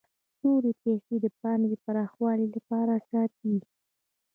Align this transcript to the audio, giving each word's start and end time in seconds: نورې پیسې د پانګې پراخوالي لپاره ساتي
نورې 0.43 0.71
پیسې 0.81 1.15
د 1.21 1.25
پانګې 1.39 1.77
پراخوالي 1.85 2.47
لپاره 2.55 2.93
ساتي 3.09 3.55